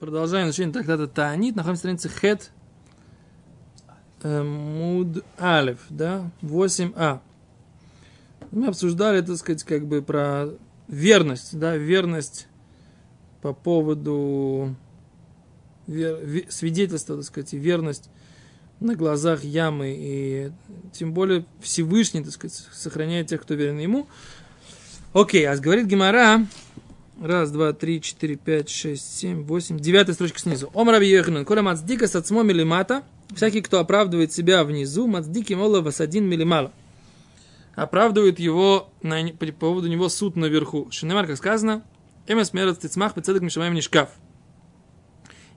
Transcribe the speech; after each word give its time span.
Продолжаем 0.00 0.48
изучение 0.48 0.72
трактата 0.72 1.06
Таанит. 1.06 1.56
Находимся 1.56 1.86
на 1.86 1.98
странице 1.98 2.08
Хет 2.08 2.50
э, 4.22 4.42
Муд 4.42 5.22
Алев, 5.36 5.78
да, 5.90 6.30
8а. 6.40 7.20
Мы 8.50 8.68
обсуждали, 8.68 9.20
так 9.20 9.36
сказать, 9.36 9.62
как 9.62 9.86
бы 9.86 10.00
про 10.00 10.54
верность, 10.88 11.58
да, 11.58 11.76
верность 11.76 12.48
по 13.42 13.52
поводу 13.52 14.74
вер, 15.86 16.46
свидетельства, 16.48 17.16
так 17.16 17.26
сказать, 17.26 17.52
и 17.52 17.58
верность 17.58 18.08
на 18.80 18.94
глазах 18.94 19.44
ямы, 19.44 19.94
и 19.98 20.50
тем 20.94 21.12
более 21.12 21.44
Всевышний, 21.60 22.24
так 22.24 22.32
сказать, 22.32 22.66
сохраняет 22.72 23.26
тех, 23.26 23.42
кто 23.42 23.52
верен 23.52 23.76
ему. 23.76 24.08
Окей, 25.12 25.46
а 25.46 25.54
говорит 25.58 25.88
Гимара, 25.88 26.46
Раз, 27.20 27.50
два, 27.50 27.74
три, 27.74 28.00
четыре, 28.00 28.36
пять, 28.36 28.70
шесть, 28.70 29.18
семь, 29.18 29.42
восемь. 29.42 29.78
Девятая 29.78 30.14
строчка 30.14 30.38
снизу. 30.38 30.70
Ом 30.72 30.88
раби 30.88 31.06
Йоханан. 31.06 31.44
Коля 31.44 31.60
мацдика 31.60 32.08
с 32.08 32.16
отцмом 32.16 32.46
милимата. 32.46 33.02
Всякий, 33.36 33.60
кто 33.60 33.78
оправдывает 33.78 34.32
себя 34.32 34.64
внизу, 34.64 35.06
мацдики 35.06 35.52
мола 35.52 35.82
васадин 35.82 36.26
милимала. 36.26 36.72
Оправдывает 37.74 38.38
его 38.38 38.88
на, 39.02 39.22
по 39.34 39.46
поводу 39.48 39.88
него 39.88 40.08
суд 40.08 40.34
наверху. 40.36 40.88
Шинемар, 40.90 41.26
как 41.26 41.36
сказано, 41.36 41.84
эмес 42.26 42.54
мерец 42.54 42.78
тицмах 42.78 43.12
пецедек 43.12 43.42
мишамаем 43.42 43.74
не 43.74 43.82
шкаф. 43.82 44.08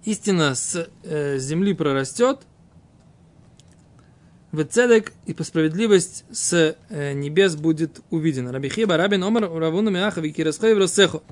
Истина 0.03 0.55
с 0.55 0.89
э, 1.03 1.37
земли 1.37 1.73
прорастет, 1.73 2.41
в 4.51 4.61
цедек 4.65 5.13
и 5.27 5.33
по 5.33 5.45
справедливость 5.45 6.25
с 6.29 6.75
э, 6.89 7.13
небес 7.13 7.55
будет 7.55 8.01
увидена. 8.09 8.51
Рабихиба, 8.51 8.97
Рабин 8.97 9.23
Омар, 9.23 9.43
Равуна 9.43 9.91
Миаха, 9.91 10.19
Викирасхой, 10.19 10.77
Росехо. 10.77 11.23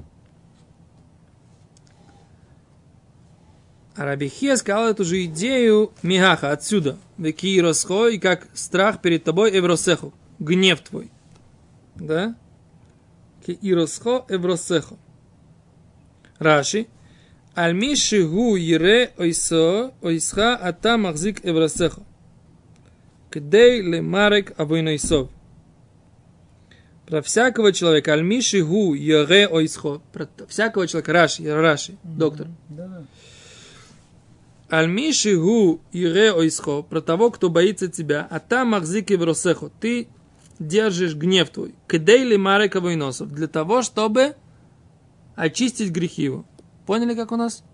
А 3.95 4.05
Рабихия 4.05 4.55
сказал 4.55 4.89
эту 4.89 5.03
же 5.03 5.25
идею 5.25 5.91
Мигаха 6.01 6.51
отсюда. 6.51 6.97
Веки 7.17 7.59
Росхо, 7.59 8.07
и 8.07 8.17
как 8.17 8.47
страх 8.53 9.01
перед 9.01 9.23
тобой 9.23 9.57
Эвросеху. 9.57 10.13
Гнев 10.39 10.79
твой. 10.81 11.11
Да? 11.95 12.35
Ки 13.45 13.57
Иросхо 13.61 14.25
Эвросеху. 14.29 14.97
Раши. 16.39 16.87
Альмиши 17.53 18.25
гу 18.25 18.55
ире 18.55 19.11
ойсо 19.17 19.93
ойсха 20.01 20.55
ата 20.55 20.97
махзик 20.97 21.45
Эвросеху. 21.45 22.05
Кдей 23.29 23.81
ле 23.81 24.01
марек 24.01 24.57
авойнойсов. 24.57 25.29
Про 27.05 27.21
всякого 27.21 27.73
человека, 27.73 28.13
альмиши 28.13 28.63
гу 28.63 28.93
йоре 28.93 29.49
ойсхо. 29.49 30.01
Про 30.13 30.29
всякого 30.47 30.87
человека, 30.87 31.11
Раши, 31.11 31.53
Раши, 31.53 31.97
доктор. 32.03 32.47
Да. 32.69 33.03
Альмиши 34.71 35.35
гу 35.35 35.81
ире 35.91 36.31
ойсхо, 36.31 36.81
про 36.81 37.01
того, 37.01 37.29
кто 37.29 37.49
боится 37.49 37.89
тебя, 37.89 38.25
а 38.29 38.39
там 38.39 38.69
махзики 38.69 39.15
в 39.15 39.23
росехо, 39.25 39.69
ты 39.81 40.07
держишь 40.59 41.13
гнев 41.13 41.49
твой. 41.49 41.75
Кдейли 41.89 42.37
марека 42.37 42.79
войносов, 42.79 43.33
для 43.33 43.47
того, 43.47 43.81
чтобы 43.81 44.35
очистить 45.35 45.91
грехи 45.91 46.23
его. 46.23 46.45
Поняли, 46.85 47.15
как 47.15 47.33
у 47.33 47.35
нас? 47.35 47.65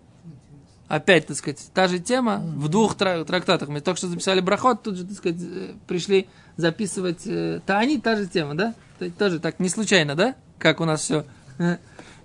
Опять, 0.87 1.27
так 1.27 1.37
сказать, 1.37 1.69
та 1.71 1.87
же 1.87 1.99
тема 1.99 2.41
в 2.55 2.67
двух 2.67 2.95
трактатах. 2.95 3.69
Мы 3.69 3.81
только 3.81 3.99
что 3.99 4.07
записали 4.07 4.39
брахот, 4.39 4.81
тут 4.81 4.97
же, 4.97 5.05
так 5.05 5.17
сказать, 5.17 5.39
э, 5.39 5.73
пришли 5.85 6.27
записывать 6.55 7.27
э, 7.27 7.61
Таани, 7.63 8.01
та 8.01 8.15
же 8.15 8.25
тема, 8.25 8.55
да? 8.55 8.73
Тоже 9.19 9.39
так, 9.39 9.59
не 9.59 9.69
случайно, 9.69 10.15
да? 10.15 10.35
Как 10.57 10.81
у 10.81 10.85
нас 10.85 11.01
все. 11.01 11.25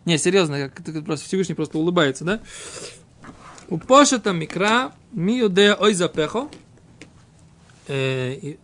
Не, 0.07 0.17
серьезно, 0.17 0.71
как 0.71 1.05
просто 1.05 1.27
Всевышний 1.27 1.55
просто 1.55 1.77
улыбается, 1.77 2.25
да? 2.25 2.41
У 3.73 3.79
Пошета 3.79 4.33
Микра 4.35 4.93
Миюде 5.13 5.73
Ойзапехо. 5.73 6.51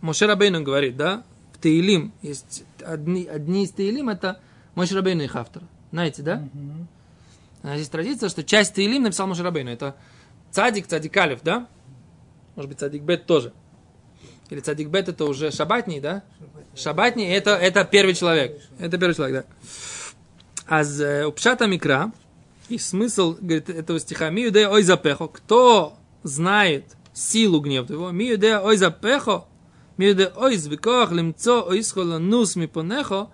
Моше 0.01 0.27
Рабейну 0.27 0.61
говорит, 0.61 0.97
да, 0.97 1.23
в 1.51 1.57
Таилим 1.57 2.13
есть 2.21 2.63
одни, 2.85 3.25
одни 3.25 3.63
из 3.63 3.71
Таилим, 3.71 4.09
это 4.09 4.39
Моше 4.75 4.93
Рабейну 4.93 5.23
их 5.23 5.35
автор. 5.35 5.63
Знаете, 5.91 6.21
да? 6.21 6.47
Mm-hmm. 6.53 7.75
Здесь 7.75 7.89
традиция, 7.89 8.29
что 8.29 8.43
часть 8.43 8.75
Таилим 8.75 9.01
написал 9.01 9.25
Моше 9.25 9.41
Рабейну. 9.41 9.71
Это 9.71 9.95
Цадик, 10.51 10.85
Цадик 10.85 11.17
Алиф, 11.17 11.39
да? 11.41 11.67
Может 12.55 12.69
быть, 12.69 12.79
Цадик 12.79 13.01
Бет 13.01 13.25
тоже. 13.25 13.51
Или 14.51 14.59
Цадик 14.59 14.89
Бет 14.89 15.09
это 15.09 15.25
уже 15.25 15.49
Шабатний, 15.49 15.99
да? 15.99 16.21
Шабатний 16.75 17.25
это, 17.29 17.55
это 17.55 17.83
первый 17.83 18.13
человек. 18.13 18.61
Это 18.77 18.99
первый 18.99 19.15
человек, 19.15 19.47
да. 19.47 19.71
А 20.67 20.83
с 20.83 21.25
Упшата 21.25 21.65
Микра, 21.65 22.11
и 22.69 22.77
смысл 22.77 23.35
говорит, 23.39 23.69
этого 23.69 23.99
стиха 23.99 24.29
«Миюде 24.29 24.67
ой 24.67 24.83
запехо» 24.83 25.27
Кто 25.27 25.97
знает 26.23 26.85
силу 27.13 27.59
гнева 27.59 27.87
твоего? 27.87 28.11
«Миюде 28.11 28.57
ой 28.57 28.77
запехо» 28.77 29.45
«Миюде 29.97 30.31
ой 30.35 30.55
звикох 30.55 31.11
лимцо 31.11 31.65
ойсхола 31.67 32.17
нус 32.17 32.55
мипонехо» 32.55 33.29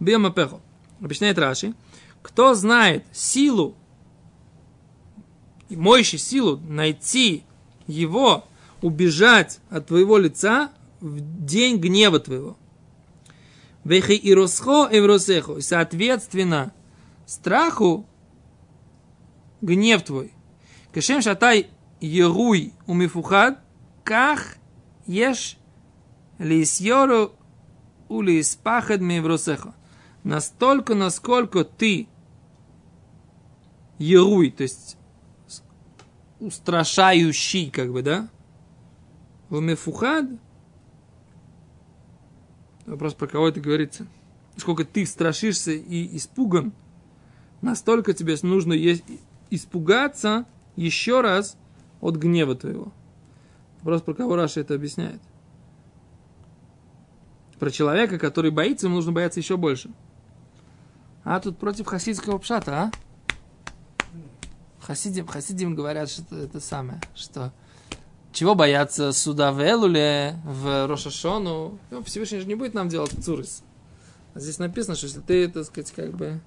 «Биомапехо» 0.00 0.60
Объясняет 1.00 1.38
Раши. 1.38 1.74
Кто 2.22 2.54
знает 2.54 3.04
силу, 3.12 3.74
моющий 5.70 6.18
силу 6.18 6.58
найти 6.68 7.44
его, 7.86 8.44
убежать 8.82 9.60
от 9.70 9.86
твоего 9.86 10.18
лица 10.18 10.70
в 11.00 11.44
день 11.44 11.78
гнева 11.78 12.20
твоего. 12.20 12.56
Вехи 13.84 14.12
и 14.12 14.34
росхо 14.34 14.86
и 14.86 15.00
вросехо. 15.00 15.56
И 15.56 15.62
соответственно, 15.62 16.72
страху 17.24 18.06
гнев 19.60 20.02
твой. 20.02 20.32
Кешем 20.94 21.22
шатай 21.22 21.68
еруй 22.00 22.72
умифухад, 22.86 23.62
ках 24.04 24.56
еш 25.06 25.58
лисьору 26.38 27.32
улиспахад 28.08 29.00
мевросеха. 29.00 29.74
Настолько, 30.24 30.94
насколько 30.94 31.64
ты 31.64 32.08
еруй, 33.98 34.50
то 34.50 34.62
есть 34.62 34.96
устрашающий, 36.40 37.70
как 37.70 37.92
бы, 37.92 38.02
да? 38.02 38.28
В 39.48 39.60
мефухад. 39.60 40.26
Вопрос, 42.86 43.14
про 43.14 43.26
кого 43.26 43.48
это 43.48 43.60
говорится. 43.60 44.06
Сколько 44.56 44.84
ты 44.84 45.06
страшишься 45.06 45.72
и 45.72 46.16
испуган, 46.16 46.72
настолько 47.62 48.12
тебе 48.14 48.36
нужно 48.42 48.72
есть 48.72 49.04
испугаться 49.50 50.46
еще 50.76 51.20
раз 51.20 51.56
от 52.00 52.16
гнева 52.16 52.54
твоего. 52.54 52.92
Вопрос, 53.78 54.02
про 54.02 54.14
кого 54.14 54.36
Раша 54.36 54.60
это 54.60 54.74
объясняет. 54.74 55.20
Про 57.58 57.70
человека, 57.70 58.18
который 58.18 58.50
боится, 58.50 58.86
ему 58.86 58.96
нужно 58.96 59.12
бояться 59.12 59.40
еще 59.40 59.56
больше. 59.56 59.90
А 61.24 61.40
тут 61.40 61.58
против 61.58 61.86
хасидского 61.86 62.38
пшата, 62.38 62.72
а? 62.72 62.90
Хасидим, 64.80 65.26
хасидим 65.26 65.74
говорят, 65.74 66.08
что 66.08 66.36
это 66.36 66.58
самое, 66.58 67.00
что 67.14 67.52
чего 68.32 68.54
бояться 68.54 69.12
суда 69.12 69.52
в 69.52 69.60
Элуле, 69.60 70.40
в 70.44 70.86
Рошашону? 70.86 71.78
Ну, 71.90 72.02
Всевышний 72.04 72.40
же 72.40 72.46
не 72.46 72.54
будет 72.54 72.74
нам 72.74 72.88
делать 72.88 73.12
цурис. 73.22 73.62
А 74.34 74.40
здесь 74.40 74.58
написано, 74.58 74.94
что 74.94 75.06
если 75.06 75.20
ты, 75.20 75.48
так 75.48 75.64
сказать, 75.64 75.92
как 75.92 76.12
бы... 76.12 76.40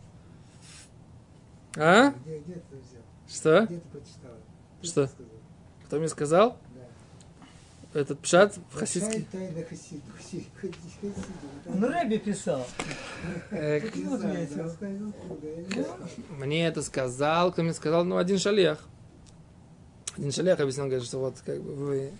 А? 1.75 2.11
Где, 2.25 2.39
где? 2.39 2.61
Что? 3.33 3.67
Что? 4.81 5.07
сказал? 5.07 5.27
Кто 5.85 5.99
мне 5.99 6.07
сказал? 6.07 6.57
Да. 7.93 7.99
Этот 7.99 8.19
пшат 8.19 8.57
в 8.71 8.77
хасидский. 8.77 9.27
Хасидов. 9.69 11.15
Ну, 11.65 11.87
Рэби 11.87 12.17
писал. 12.17 12.65
Не 13.51 13.59
не. 13.59 14.47
Мне 16.37 16.67
это 16.67 16.81
сказал, 16.83 17.51
кто 17.51 17.63
мне 17.63 17.73
сказал, 17.73 18.05
ну, 18.05 18.17
один 18.17 18.37
шалех. 18.37 18.79
Один 20.17 20.31
шалех 20.31 20.59
объяснил, 20.59 20.85
говорит, 20.85 21.05
что 21.05 21.19
вот 21.19 21.35
как 21.45 21.61
бы 21.61 21.73
вы... 21.73 22.11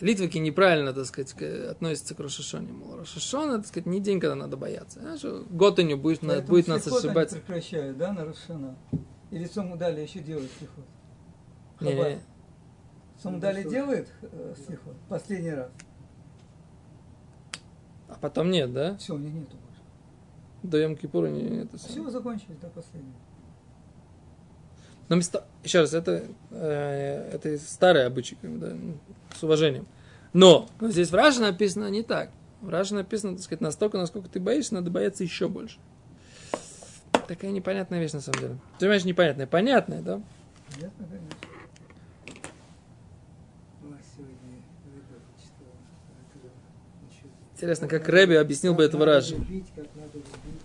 Литвики 0.00 0.38
неправильно, 0.38 0.92
так 0.92 1.06
сказать, 1.06 1.34
относятся 1.70 2.14
к 2.14 2.20
Рошашоне. 2.20 2.72
Мол, 2.72 2.98
Рошашона, 2.98 3.58
так 3.58 3.66
сказать, 3.66 3.86
не 3.86 4.00
день, 4.00 4.20
когда 4.20 4.34
надо 4.34 4.56
бояться. 4.56 5.00
А 5.02 5.16
что 5.16 5.46
Готаню 5.48 5.96
будет, 5.96 6.22
на- 6.22 6.34
Поэтому 6.34 6.48
будет 6.50 6.68
нас 6.68 6.82
слихот 6.82 7.04
они 7.04 7.26
прекращают, 7.26 7.96
да, 7.96 8.12
на 8.12 8.24
Рошана? 8.24 8.76
Или 9.30 9.46
Сомудали 9.46 10.00
еще 10.00 10.20
делают 10.20 10.50
слихот? 10.58 10.84
Не, 11.80 11.94
не. 11.94 12.20
Сомудали 13.20 13.62
Ну, 13.62 13.70
делает 13.70 14.08
э, 14.22 14.54
слихот? 14.66 14.96
Последний 15.08 15.50
раз. 15.50 15.70
А 18.08 18.14
потом 18.20 18.50
нет, 18.50 18.72
да? 18.72 18.96
Все, 18.98 19.14
у 19.14 19.18
них 19.18 19.34
нету 19.34 19.56
больше. 19.56 19.82
До 20.62 20.78
Йом 20.78 20.96
Кипура 20.96 21.26
не 21.26 21.62
это 21.62 21.78
самое. 21.78 22.00
Все, 22.00 22.10
закончились 22.10 22.56
до 22.58 22.68
последнего. 22.68 23.14
Но 25.08 25.16
места... 25.16 25.46
Еще 25.64 25.80
раз, 25.80 25.94
это, 25.94 26.24
э, 26.50 27.30
это 27.32 27.58
старый 27.58 28.06
обычай, 28.06 28.36
да, 28.42 28.74
ну, 28.74 28.98
с 29.34 29.42
уважением. 29.42 29.86
Но 30.32 30.68
здесь 30.80 31.10
в 31.10 31.14
Раше 31.14 31.40
написано 31.40 31.88
не 31.90 32.02
так. 32.02 32.30
В 32.60 32.68
Раше 32.68 32.94
написано, 32.94 33.34
так 33.34 33.42
сказать, 33.42 33.60
настолько, 33.60 33.98
насколько 33.98 34.28
ты 34.28 34.40
боишься, 34.40 34.74
надо 34.74 34.90
бояться 34.90 35.24
еще 35.24 35.48
больше. 35.48 35.78
Такая 37.26 37.50
непонятная 37.50 38.00
вещь, 38.00 38.12
на 38.12 38.20
самом 38.20 38.40
деле. 38.40 38.58
Ты 38.78 38.80
понимаешь, 38.80 39.04
непонятная. 39.04 39.46
Понятная, 39.46 40.02
да? 40.02 40.20
Конечно. 40.74 41.04
Это 41.04 41.26
Интересно, 47.54 47.88
как 47.88 48.06
Рэби 48.08 48.34
объяснил 48.34 48.74
бы 48.74 48.84
Как 49.74 49.86
надо 49.96 50.18
любить 50.18 50.60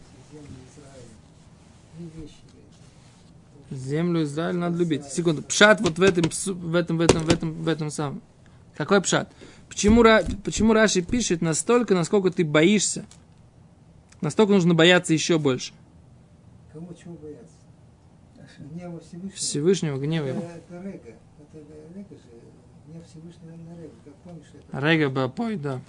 землю 3.71 4.23
Израиля. 4.23 4.23
Израиль 4.23 4.55
надо 4.55 4.77
любить. 4.77 5.05
Секунду. 5.05 5.41
Пшат 5.41 5.79
вот 5.79 5.97
в 5.97 6.01
этом, 6.01 6.25
в 6.29 6.75
этом, 6.75 6.97
в 6.97 7.01
этом, 7.01 7.23
в 7.23 7.29
этом, 7.29 7.53
в 7.53 7.67
этом 7.67 7.91
самом. 7.91 8.21
Какой 8.75 9.01
пшат? 9.01 9.31
Почему, 9.69 10.03
почему 10.43 10.73
Раши 10.73 11.01
пишет 11.01 11.41
настолько, 11.41 11.93
насколько 11.93 12.29
ты 12.29 12.43
боишься? 12.43 13.05
Настолько 14.19 14.51
нужно 14.51 14.73
бояться 14.73 15.13
еще 15.13 15.39
больше. 15.39 15.71
Кому 16.73 16.93
чего 16.93 17.13
бояться? 17.15 17.53
А? 18.37 18.43
Гнева 18.73 18.99
Всевышнего. 18.99 19.31
Всевышнего 19.35 19.97
гнева 19.97 20.27
его. 20.27 20.41
это 20.41 20.81
Рега. 20.81 21.15
Это 21.53 21.57
Рега 21.95 22.15
же. 22.15 22.21
Гнев 22.87 23.05
Всевышнего 23.07 23.55
на 23.69 23.81
Рега. 23.81 23.93
Как 24.05 24.13
помнишь 24.15 24.45
это? 24.53 24.79
Рега 24.79 25.09
Бапой, 25.09 25.55
да. 25.57 25.75
Да. 25.75 25.81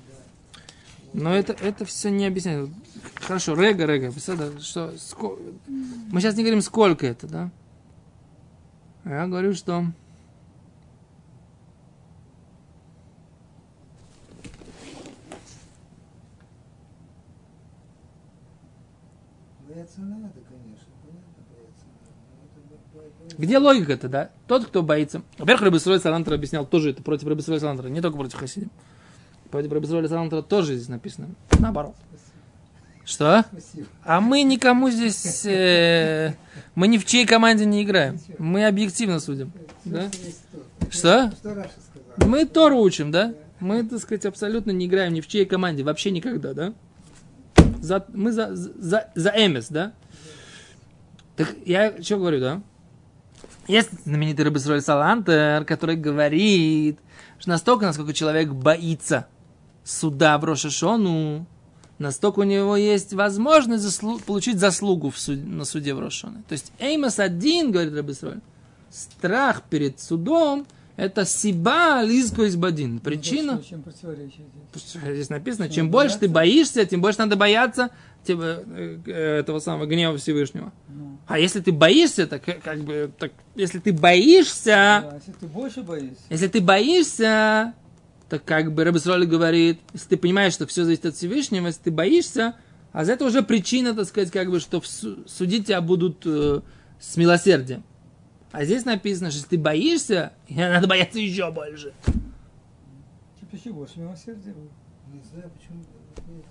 Но 1.15 1.35
это, 1.35 1.53
это 1.53 1.85
все 1.85 2.11
не 2.11 2.27
объясняет. 2.27 2.71
Хорошо, 3.17 3.55
Рега, 3.55 3.87
Рега. 3.87 4.11
Что, 4.13 4.93
ско- 4.97 5.39
Мы 6.11 6.21
сейчас 6.21 6.37
не 6.37 6.43
говорим, 6.43 6.63
сколько 6.63 7.07
это, 7.07 7.27
да? 7.29 7.51
Я 9.05 9.27
говорю, 9.27 9.53
что... 9.55 9.85
Бояться 19.83 20.01
надо, 20.01 20.33
конечно. 20.49 20.87
Понятно, 21.03 21.43
бояться 21.51 21.85
надо. 22.87 23.27
Это 23.27 23.43
Где 23.43 23.59
логика-то, 23.59 24.09
да? 24.09 24.31
Тот, 24.47 24.67
кто 24.67 24.83
боится. 24.85 25.23
Во-первых, 25.39 25.63
Рабисроль 25.63 25.99
Салантра 25.99 26.37
объяснял 26.37 26.65
тоже 26.65 26.91
это 26.91 27.03
против 27.03 27.27
Рабисроль 27.27 27.59
Салантра, 27.59 27.89
не 27.89 28.01
только 28.01 28.17
против 28.17 28.39
Хасидим. 28.39 28.71
Против 29.51 29.73
Рабисроль 29.73 30.09
Салантра 30.09 30.43
тоже 30.43 30.77
здесь 30.77 30.89
написано. 30.89 31.31
Наоборот. 31.59 31.97
Что? 33.05 33.45
Спасибо. 33.51 33.89
А 34.05 34.21
мы 34.21 34.45
никому 34.45 34.89
здесь... 34.89 35.45
э, 35.47 36.35
мы 36.77 36.87
ни 36.87 36.99
в 36.99 37.05
чьей 37.05 37.27
команде 37.27 37.65
не 37.67 37.83
играем. 37.83 38.21
Мы 38.39 38.65
объективно 38.65 39.19
судим. 39.19 39.51
Да? 39.85 40.05
Есть 40.05 40.45
то. 40.53 40.91
Что? 40.93 41.33
Что? 41.33 41.67
Мы 42.25 42.47
Тору 42.47 42.79
учим, 42.79 43.11
да? 43.11 43.35
Мы, 43.59 43.83
так 43.83 43.99
сказать, 43.99 44.27
абсолютно 44.27 44.71
не 44.71 44.87
играем 44.87 45.13
ни 45.13 45.21
в 45.21 45.27
чьей 45.27 45.45
команде. 45.45 45.83
Вообще 45.83 46.13
никогда, 46.13 46.55
да? 46.55 46.73
За, 47.83 48.07
мы 48.15 48.31
за, 48.31 48.55
за, 48.55 49.11
за 49.15 49.31
Эмес, 49.31 49.67
да? 49.69 49.93
Так 51.37 51.53
я 51.67 52.01
что 52.01 52.17
говорю, 52.17 52.41
да? 52.41 52.63
Есть 53.67 53.91
знаменитый 54.05 54.45
Рабисроль 54.45 54.81
Салантер, 54.81 55.65
который 55.65 55.97
говорит, 55.97 57.01
что 57.41 57.51
настолько, 57.51 57.85
насколько 57.85 58.13
человек 58.13 58.51
боится 58.53 59.27
суда 59.83 60.39
в 60.39 60.45
Рошашону, 60.45 61.45
настолько 61.99 62.41
у 62.41 62.45
него 62.45 62.77
есть 62.77 63.13
возможность 63.15 63.85
заслу- 63.85 64.23
получить 64.23 64.61
заслугу 64.61 65.11
в 65.11 65.19
суд- 65.19 65.45
на 65.45 65.65
суде 65.65 65.93
в 65.93 65.99
Рошашоне. 65.99 66.45
То 66.49 66.53
есть 66.53 66.73
Эймос 66.79 67.19
один, 67.19 67.73
говорит 67.73 67.95
Рабисроль, 67.95 68.41
страх 68.91 69.63
перед 69.69 70.01
судом– 70.01 70.67
это 70.97 71.25
сиба 71.25 72.03
лизко 72.03 72.47
избадин. 72.49 72.99
Причина, 72.99 73.61
Ну, 73.71 73.79
противоречие 73.83 74.47
здесь? 75.05 75.31
написано, 75.31 75.67
Чем 75.69 75.75
чем 75.75 75.91
больше 75.91 76.19
ты 76.19 76.29
боишься, 76.29 76.85
тем 76.85 77.01
больше 77.01 77.19
надо 77.21 77.37
бояться 77.37 77.91
э, 78.27 78.99
э, 79.07 79.39
этого 79.41 79.59
самого 79.59 79.87
гнева 79.87 80.17
Всевышнего. 80.19 80.73
Ну, 80.89 81.19
А 81.27 81.39
если 81.39 81.61
ты 81.61 81.73
боишься, 81.73 82.27
так 82.27 82.47
э, 82.49 82.61
как 82.63 82.81
бы, 82.81 83.11
так, 83.19 83.33
если 83.55 83.79
ты 83.79 83.93
боишься, 83.93 84.67
да, 85.11 85.15
если 85.17 85.33
ты 85.33 85.47
больше 85.47 85.83
боишься, 85.83 86.23
если 86.29 86.49
ты 86.49 86.61
боишься, 86.61 87.75
так 88.29 88.45
как 88.45 88.73
бы 88.73 88.85
Рабисроль 88.85 89.27
говорит, 89.27 89.81
если 89.93 90.09
ты 90.09 90.17
понимаешь, 90.17 90.53
что 90.53 90.67
все 90.67 90.85
зависит 90.85 91.07
от 91.07 91.17
Всевышнего, 91.17 91.67
если 91.67 91.83
ты 91.83 91.91
боишься, 91.91 92.55
а 92.93 93.05
за 93.05 93.13
это 93.13 93.25
уже 93.25 93.43
причина, 93.43 93.95
так 93.95 94.07
сказать, 94.07 94.31
как 94.31 94.51
бы, 94.51 94.61
что 94.61 94.83
судить 95.27 95.67
тебя 95.69 95.81
будут 95.81 96.23
э, 96.27 96.61
с 97.01 97.17
милосердием. 97.17 97.83
А 98.53 98.65
здесь 98.65 98.85
написано, 98.85 99.31
что 99.31 99.39
если 99.39 99.49
ты 99.57 99.59
боишься, 99.59 100.33
надо 100.49 100.87
бояться 100.87 101.19
еще 101.19 101.51
больше. 101.51 101.93
типа 103.41 103.55
еще 103.55 103.73
больше 103.73 103.99
милосердия. 103.99 104.55
Не 105.13 105.23
знаю, 105.33 105.51
почему. 105.51 105.83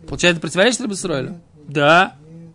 Получается, 0.07 0.41
противоречит 0.41 0.79
нет, 0.81 1.41
Да. 1.67 2.15
Нет. 2.29 2.51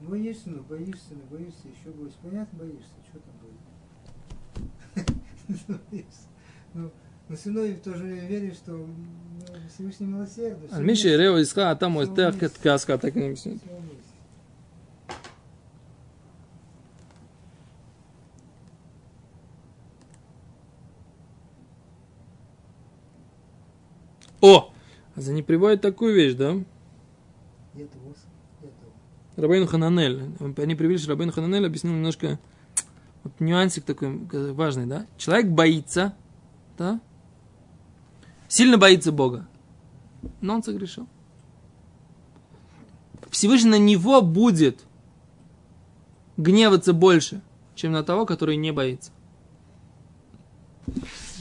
Боишься, 0.00 0.50
ну 0.50 0.62
боишься, 0.62 1.10
ну 1.10 1.22
боишься, 1.30 1.68
еще 1.68 1.90
больше. 1.90 2.16
Понятно, 2.22 2.58
боишься, 2.58 2.90
что 3.10 3.18
там 3.20 3.34
будет? 4.96 5.78
Боишься. 5.90 6.28
Ну, 6.74 6.90
но 7.28 7.36
все 7.36 7.52
равно 7.52 7.74
в 7.74 7.80
то 7.80 7.94
же 7.94 8.04
время 8.04 8.26
веришь, 8.26 8.54
что 8.56 8.72
ну, 8.72 8.88
Всевышний 9.74 10.06
милосердный. 10.06 10.68
всё 10.68 10.78
Миша 10.78 11.02
вместе, 11.02 11.16
Рео 11.16 11.38
иска, 11.38 11.70
а 11.70 11.76
там 11.76 11.94
вот 11.94 12.14
так 12.14 12.34
вместе. 12.34 12.58
каска, 12.62 12.98
так 12.98 13.16
и 13.16 13.18
не 13.18 13.26
объясняет. 13.26 13.60
О! 24.42 24.70
А 25.14 25.20
они 25.20 25.42
приводят 25.42 25.80
такую 25.80 26.14
вещь, 26.14 26.34
да? 26.34 26.56
Нет 27.74 27.90
Хананель. 29.66 30.30
Они 30.58 30.74
привели, 30.74 30.98
что 30.98 31.10
Рабейн 31.10 31.30
Хананель 31.30 31.64
объяснил 31.64 31.94
немножко 31.94 32.38
вот 33.22 33.40
нюансик 33.40 33.84
такой 33.84 34.20
э, 34.32 34.52
важный, 34.52 34.86
да? 34.86 35.06
Человек 35.16 35.50
боится, 35.50 36.14
да? 36.76 37.00
Сильно 38.48 38.78
боится 38.78 39.12
Бога. 39.12 39.46
Но 40.40 40.56
он 40.56 40.62
согрешил. 40.62 41.06
Всевышний 43.30 43.70
на 43.70 43.78
него 43.78 44.20
будет 44.22 44.84
гневаться 46.36 46.92
больше, 46.92 47.40
чем 47.74 47.92
на 47.92 48.02
того, 48.02 48.26
который 48.26 48.56
не 48.56 48.72
боится. 48.72 49.12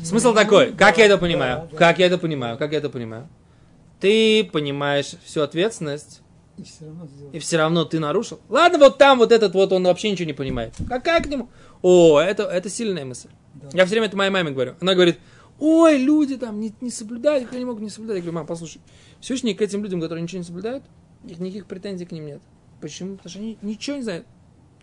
Смысл 0.03 0.33
такой, 0.33 0.73
как 0.73 0.97
я 0.97 1.05
это 1.05 1.17
понимаю? 1.17 1.69
Как 1.77 1.99
я 1.99 2.07
это 2.07 2.17
понимаю? 2.17 2.57
Как 2.57 2.71
я 2.71 2.79
это 2.79 2.89
понимаю? 2.89 3.27
Ты 3.99 4.43
понимаешь 4.43 5.13
всю 5.23 5.41
ответственность, 5.41 6.21
И 6.57 6.63
все 6.63 6.85
равно 6.85 7.07
и 7.31 7.39
все 7.39 7.57
равно 7.57 7.85
ты 7.85 7.99
нарушил. 7.99 8.39
Ладно, 8.49 8.79
вот 8.79 8.97
там 8.97 9.19
вот 9.19 9.31
этот 9.31 9.53
вот, 9.53 9.71
он 9.71 9.83
вообще 9.83 10.09
ничего 10.09 10.25
не 10.25 10.33
понимает. 10.33 10.73
Какая 10.89 11.21
к 11.21 11.27
нему? 11.27 11.49
О, 11.81 12.19
это, 12.19 12.43
это 12.43 12.69
сильная 12.69 13.05
мысль. 13.05 13.29
Да. 13.53 13.69
Я 13.73 13.85
все 13.85 13.93
время 13.93 14.07
это 14.07 14.17
моей 14.17 14.31
маме 14.31 14.51
говорю. 14.51 14.75
Она 14.81 14.95
говорит, 14.95 15.19
ой, 15.59 15.97
люди 15.97 16.37
там 16.37 16.59
не, 16.59 16.73
не 16.81 16.89
соблюдают, 16.89 17.45
как 17.45 17.53
они 17.55 17.65
могут 17.65 17.81
не 17.81 17.89
соблюдать. 17.89 18.17
Я 18.17 18.21
говорю, 18.23 18.35
мам, 18.35 18.47
послушай, 18.47 18.81
Всевышний 19.19 19.53
к 19.53 19.61
этим 19.61 19.83
людям, 19.83 20.01
которые 20.01 20.23
ничего 20.23 20.39
не 20.39 20.45
соблюдают, 20.45 20.83
их 21.27 21.39
никаких 21.39 21.67
претензий 21.67 22.05
к 22.05 22.11
ним 22.11 22.25
нет. 22.25 22.41
Почему? 22.81 23.17
Потому 23.17 23.29
что 23.29 23.39
они 23.39 23.57
ничего 23.61 23.97
не 23.97 24.03
знают. 24.03 24.25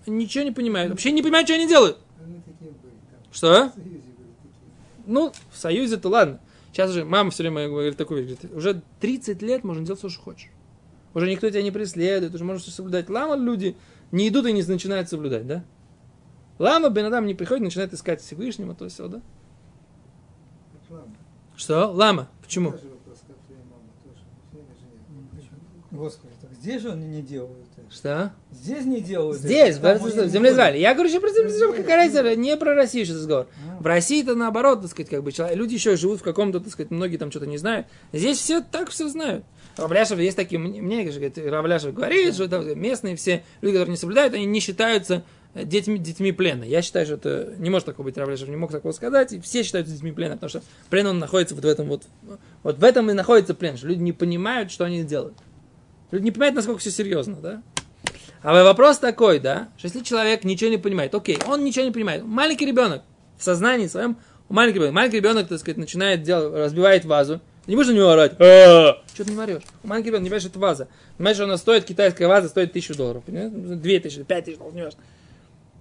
Они 0.06 0.16
ничего 0.16 0.44
не 0.44 0.52
понимают. 0.52 0.90
Вообще 0.90 1.10
не 1.10 1.22
понимают, 1.22 1.48
что 1.48 1.56
они 1.56 1.66
делают. 1.66 1.98
А. 2.20 3.34
Что? 3.34 3.48
В 3.68 3.74
Союзе 3.74 3.84
были 3.84 3.98
такие. 3.98 4.64
Ну, 5.08 5.32
в 5.50 5.56
Союзе-то 5.56 6.08
ладно. 6.08 6.40
Сейчас 6.70 6.90
же 6.90 7.04
мама 7.04 7.30
все 7.30 7.42
время 7.42 7.66
говорит 7.66 7.96
такую 7.96 8.24
вещь. 8.24 8.38
Говорит, 8.38 8.56
уже 8.56 8.82
30 9.00 9.42
лет 9.42 9.64
можно 9.64 9.84
делать 9.84 9.98
все, 9.98 10.08
что 10.08 10.22
хочешь. 10.22 10.50
Уже 11.14 11.30
никто 11.30 11.48
тебя 11.48 11.62
не 11.62 11.70
преследует, 11.70 12.34
уже 12.34 12.44
можешь 12.44 12.62
все 12.62 12.70
соблюдать. 12.70 13.08
Лама 13.08 13.34
люди 13.34 13.74
не 14.12 14.28
идут 14.28 14.46
и 14.46 14.52
не 14.52 14.62
начинают 14.62 15.08
соблюдать, 15.08 15.46
да? 15.46 15.64
Лама 16.58 16.90
Бенадам 16.90 17.26
не 17.26 17.34
приходит, 17.34 17.64
начинает 17.64 17.94
искать 17.94 18.20
Всевышнего, 18.20 18.74
то 18.74 18.88
все, 18.88 19.08
да? 19.08 19.22
Ладно. 20.90 21.14
Что? 21.56 21.86
Лама. 21.90 22.28
Почему? 22.42 22.74
Господи, 25.90 26.32
так 26.40 26.52
здесь 26.52 26.82
же 26.82 26.92
они 26.92 27.06
не 27.06 27.22
делают 27.22 27.58
это. 27.58 27.67
Что? 27.90 28.32
Здесь 28.52 28.84
не 28.84 29.00
делают 29.00 29.38
Здесь, 29.38 29.76
это. 29.78 29.98
В- 29.98 30.02
в 30.02 30.28
земле 30.28 30.50
Израиля. 30.50 30.78
Я 30.78 30.94
говорю, 30.94 31.08
что 31.08 31.20
про 31.20 31.30
землю 31.30 31.48
Израиля, 31.48 31.76
какая 31.76 31.96
разница, 31.96 32.36
не 32.36 32.56
про 32.56 32.74
Россию 32.74 33.06
сейчас 33.06 33.16
разговор. 33.16 33.46
А. 33.66 33.82
В 33.82 33.86
России-то 33.86 34.34
наоборот, 34.34 34.82
так 34.82 34.90
сказать, 34.90 35.08
как 35.08 35.22
бы 35.22 35.32
человек, 35.32 35.56
люди 35.56 35.74
еще 35.74 35.96
живут 35.96 36.20
в 36.20 36.22
каком-то, 36.22 36.60
так 36.60 36.70
сказать, 36.70 36.90
многие 36.90 37.16
там 37.16 37.30
что-то 37.30 37.46
не 37.46 37.56
знают. 37.56 37.86
Здесь 38.12 38.38
все 38.38 38.60
так 38.60 38.90
все 38.90 39.08
знают. 39.08 39.44
Равляшев, 39.76 40.18
есть 40.18 40.36
такие, 40.36 40.58
мне, 40.58 40.82
мне 40.82 41.10
же, 41.10 41.18
говорит, 41.18 41.38
Равляшев 41.38 41.94
говорит, 41.94 42.34
что 42.34 42.48
там 42.48 42.78
местные 42.78 43.16
все 43.16 43.42
люди, 43.62 43.76
которые 43.76 43.92
не 43.92 43.96
соблюдают, 43.96 44.34
они 44.34 44.44
не 44.44 44.60
считаются 44.60 45.22
э, 45.54 45.64
детьми, 45.64 45.98
детьми 45.98 46.32
плена. 46.32 46.64
Я 46.64 46.82
считаю, 46.82 47.06
что 47.06 47.14
это 47.14 47.54
не 47.58 47.70
может 47.70 47.86
такого 47.86 48.04
быть, 48.06 48.18
Равляшев 48.18 48.48
не 48.48 48.56
мог 48.56 48.70
такого 48.70 48.92
сказать, 48.92 49.32
и 49.32 49.40
все 49.40 49.62
считаются 49.62 49.92
детьми 49.94 50.12
плена, 50.12 50.34
потому 50.34 50.50
что 50.50 50.62
плен, 50.90 51.06
он 51.06 51.18
находится 51.20 51.54
вот 51.54 51.64
в 51.64 51.68
этом 51.68 51.88
вот, 51.88 52.02
вот 52.62 52.78
в 52.78 52.84
этом 52.84 53.10
и 53.10 53.14
находится 53.14 53.54
плен, 53.54 53.76
что 53.76 53.86
люди 53.86 54.02
не 54.02 54.12
понимают, 54.12 54.70
что 54.72 54.84
они 54.84 55.04
делают. 55.04 55.38
Люди 56.10 56.24
не 56.24 56.30
понимают, 56.32 56.56
насколько 56.56 56.80
все 56.80 56.90
серьезно, 56.90 57.36
да? 57.36 57.62
А 58.42 58.62
вопрос 58.62 58.98
такой, 58.98 59.40
да, 59.40 59.68
что 59.76 59.86
если 59.86 60.00
человек 60.00 60.44
ничего 60.44 60.70
не 60.70 60.78
понимает, 60.78 61.14
окей, 61.14 61.38
он 61.46 61.64
ничего 61.64 61.84
не 61.84 61.90
понимает, 61.90 62.24
маленький 62.24 62.66
ребенок 62.66 63.02
в 63.36 63.42
сознании 63.42 63.88
своем, 63.88 64.16
маленький 64.48 64.76
ребенок, 64.76 64.94
маленький 64.94 65.16
ребенок, 65.16 65.48
так 65.48 65.58
сказать, 65.58 65.76
начинает 65.76 66.22
делать, 66.22 66.54
разбивает 66.54 67.04
вазу, 67.04 67.40
не 67.66 67.74
будешь 67.74 67.88
на 67.88 67.92
него 67.92 68.10
орать, 68.10 68.32
«А, 68.40 69.02
что 69.12 69.24
ты 69.24 69.32
не 69.32 69.38
орешь? 69.38 69.62
Маленький 69.82 70.08
ребенок 70.08 70.22
не 70.22 70.28
понимает, 70.28 70.42
что 70.42 70.50
это 70.50 70.58
ваза. 70.58 70.88
Понимаешь, 71.16 71.36
что 71.36 71.44
она 71.44 71.56
стоит, 71.56 71.84
китайская 71.84 72.28
ваза 72.28 72.48
стоит 72.48 72.72
тысячу 72.72 72.94
долларов, 72.94 73.24
понимаешь? 73.24 73.50
Две 73.52 74.00
тысячи, 74.00 74.22
пять 74.22 74.44
тысяч 74.44 74.58
долларов, 74.58 74.76
не 74.76 74.82
важно. 74.84 75.00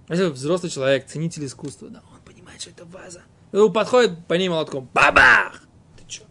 Если 0.08 0.24
взрослый 0.24 0.70
человек, 0.70 1.06
ценитель 1.06 1.46
искусства, 1.46 1.88
да, 1.88 2.00
он 2.12 2.20
понимает, 2.24 2.60
что 2.60 2.70
это 2.70 2.84
ваза. 2.86 3.22
Он 3.52 3.72
подходит 3.72 4.26
по 4.26 4.34
ней 4.34 4.48
молотком. 4.48 4.88
Бабах! 4.92 5.62
Ты 5.96 6.04
что? 6.12 6.24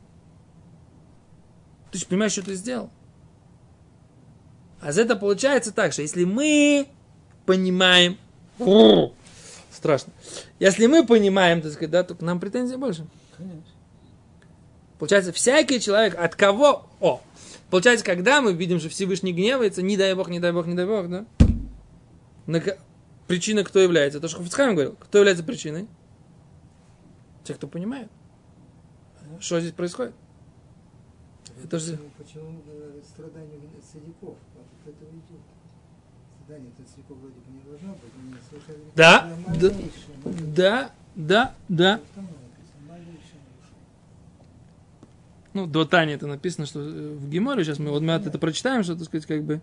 Ты 1.92 2.00
же 2.00 2.06
понимаешь, 2.06 2.34
что 2.34 2.44
ты 2.44 2.54
сделал? 2.54 2.90
А 4.80 4.92
за 4.92 5.02
это 5.02 5.16
получается 5.16 5.72
так, 5.72 5.94
что 5.94 6.02
если 6.02 6.24
мы 6.24 6.88
понимаем, 7.46 8.18
страшно, 9.72 10.14
если 10.60 10.86
мы 10.88 11.06
понимаем, 11.06 11.62
так 11.62 11.72
сказать, 11.72 11.92
да, 11.92 12.04
то 12.04 12.16
к 12.16 12.22
нам 12.22 12.40
претензий 12.40 12.76
больше. 12.76 13.06
Конечно. 13.36 13.64
Получается, 15.00 15.32
всякий 15.32 15.80
человек, 15.80 16.16
от 16.18 16.36
кого... 16.36 16.88
О, 17.00 17.22
получается, 17.70 18.06
когда 18.06 18.42
мы 18.42 18.54
видим, 18.54 18.80
что 18.80 18.90
Всевышний 18.90 19.34
гневается, 19.34 19.82
не 19.82 19.96
дай 19.96 20.14
Бог, 20.16 20.30
не 20.30 20.40
дай 20.40 20.52
Бог, 20.52 20.66
не 20.66 20.74
дай 20.74 20.86
Бог, 20.86 21.08
да? 21.10 21.26
На 22.48 22.62
Причина 23.28 23.66
кто 23.66 23.80
является? 23.80 24.22
То, 24.22 24.30
что 24.30 24.38
Хафицхайм 24.38 24.74
говорил. 24.74 24.96
Кто 24.96 25.18
является 25.18 25.44
причиной? 25.44 25.88
Те, 27.44 27.54
кто 27.54 27.68
понимает. 27.68 28.10
Что 29.40 29.60
здесь 29.60 29.74
происходит? 29.74 30.14
Это 31.64 31.80
же... 31.80 31.98
Почему, 31.98 32.10
почему 32.18 32.62
э, 32.68 33.02
страдания 33.04 33.60
цадиков? 33.92 34.36
Вот 34.56 34.66
от 34.84 34.88
этого 34.88 35.10
идет. 35.10 35.42
Страдания 36.44 36.70
от 36.70 36.88
цадиков 36.88 37.18
вроде 37.18 37.36
бы 37.36 37.52
не 37.52 37.62
должно 37.62 37.94
быть, 37.94 38.12
но 38.16 38.30
не 38.30 38.42
совершенно 38.50 38.92
Да, 38.96 39.30
да, 39.46 39.70
малейшее. 39.70 40.54
Да, 40.56 40.92
да, 41.16 41.56
да. 41.68 42.02
Нарушение. 42.16 42.38
Ну, 45.58 45.66
до 45.66 45.86
Тани 45.86 46.14
это 46.14 46.28
написано, 46.28 46.68
что 46.68 46.80
э, 46.80 47.16
в 47.16 47.30
Геморе, 47.32 47.64
сейчас 47.64 47.80
мы 47.80 47.90
вот 47.90 48.04
мы 48.04 48.14
это 48.14 48.38
прочитаем, 48.38 48.84
что, 48.84 48.96
так 48.96 49.06
сказать, 49.06 49.26
как 49.26 49.42
бы, 49.42 49.60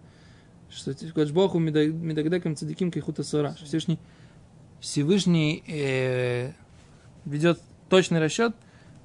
что 0.69 0.93
Богу 1.31 1.61
Медагдекам 1.61 2.57
Цадиким 2.57 2.91
Кайхута 2.91 3.23
что 3.57 3.65
Всевышний, 3.65 4.01
Всевышний 4.81 5.63
э, 5.69 6.51
ведет 7.25 7.61
точный 7.89 8.19
расчет 8.19 8.57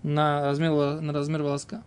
на 0.02 0.46
размер, 0.46 1.00
на 1.00 1.14
размер 1.14 1.44
волоска. 1.44 1.84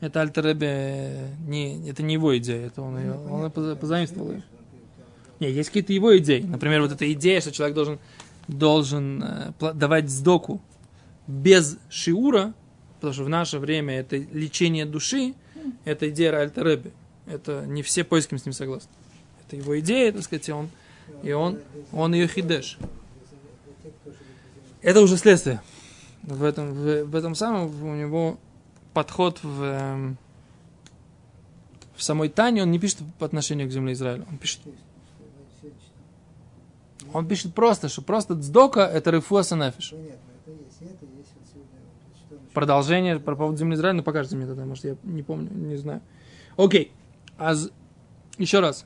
Это 0.00 0.20
Альтеребе, 0.20 1.30
не, 1.46 1.88
это 1.90 2.02
не 2.04 2.14
его 2.14 2.36
идея, 2.38 2.66
это 2.66 2.82
он, 2.82 2.98
ее, 2.98 3.14
он 3.14 3.50
позаимствовал 3.50 4.30
ее. 4.32 4.38
что 4.40 4.56
он 4.56 4.64
там- 4.96 5.34
Не, 5.40 5.50
есть 5.50 5.70
какие-то 5.70 5.92
его 5.92 6.16
идеи. 6.18 6.40
Например, 6.40 6.82
вот 6.82 6.92
эта 6.92 7.10
идея, 7.12 7.40
что 7.40 7.50
человек 7.50 7.74
должен, 7.74 7.98
должен 8.46 9.22
э, 9.24 9.72
давать 9.74 10.08
сдоку 10.08 10.60
без 11.26 11.78
шиура, 11.90 12.54
потому 12.96 13.12
что 13.12 13.24
в 13.24 13.28
наше 13.28 13.58
время 13.58 13.98
это 13.98 14.16
лечение 14.16 14.86
души, 14.86 15.34
это 15.84 16.08
идея 16.10 16.38
Альта 16.40 16.62
Ребе. 16.62 16.92
Это 17.26 17.64
не 17.66 17.82
все 17.82 18.04
поисками 18.04 18.38
с 18.38 18.46
ним 18.46 18.52
согласны. 18.52 18.90
Это 19.46 19.56
его 19.56 19.78
идея, 19.80 20.12
так 20.12 20.22
сказать, 20.22 20.48
и 20.48 20.52
он, 20.52 20.70
и 21.22 21.32
он, 21.32 21.58
он 21.92 22.14
ее 22.14 22.28
хидеш. 22.28 22.78
Это 24.80 25.00
уже 25.00 25.16
следствие. 25.16 25.60
В 26.22 26.44
этом, 26.44 26.72
в, 26.72 27.04
в 27.04 27.16
этом 27.16 27.34
самом 27.34 27.82
у 27.82 27.94
него 27.94 28.38
подход 28.98 29.38
в, 29.44 29.62
эм, 29.62 30.18
в 31.94 32.02
самой 32.02 32.28
Тане, 32.28 32.64
он 32.64 32.72
не 32.72 32.80
пишет 32.80 32.98
по 33.20 33.26
отношению 33.26 33.68
к 33.68 33.70
земле 33.70 33.92
Израиля. 33.92 34.26
Он 34.28 34.38
пишет 34.38 34.60
он 37.12 37.28
пишет 37.28 37.54
просто, 37.54 37.88
что 37.88 38.02
просто 38.02 38.34
дздока 38.34 38.80
это 38.80 39.12
рефуаса 39.12 39.54
нафиш. 39.54 39.84
Что 39.84 39.96
насчет- 42.08 42.52
Продолжение 42.52 43.20
про 43.20 43.36
поводу 43.36 43.56
земли 43.56 43.76
Израиля, 43.76 43.98
ну 43.98 44.02
покажите 44.02 44.34
мне 44.34 44.46
тогда, 44.46 44.64
может 44.64 44.84
я 44.84 44.96
не 45.04 45.22
помню, 45.22 45.48
не 45.52 45.76
знаю. 45.76 46.00
Окей, 46.56 46.90
а 47.38 47.54
еще 48.36 48.58
раз. 48.58 48.84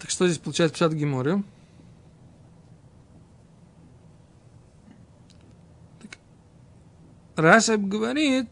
Так 0.00 0.08
что 0.08 0.26
здесь 0.26 0.38
получается 0.38 0.74
пшат 0.74 0.94
Гемары? 0.94 1.44
Раши 7.40 7.76
говорит, 7.76 8.48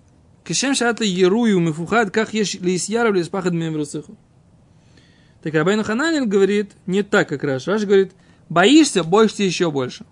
כשם 0.49 0.75
שאתה 0.75 1.05
ירוי 1.05 1.61
ומפוחד, 1.61 2.11
כך 2.11 2.33
יש 2.33 2.55
להתיירא 2.55 3.15
ולהתפחד 3.15 3.53
מעברתך. 3.53 4.17
Так 5.43 5.53
Рабейну 5.53 5.85
Хананин 5.85 6.27
говорит, 6.27 6.73
не 6.87 7.03
так, 7.03 7.29
как 7.29 7.45
Раши. 7.45 7.73
Раши 7.73 7.85
говорит, 7.85 8.13
боишься, 8.49 9.05
боишься 9.05 9.43
еще 9.43 9.71
больше. 9.71 10.07